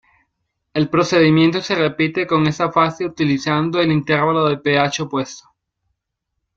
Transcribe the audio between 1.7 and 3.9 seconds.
repite con esta fase utilizando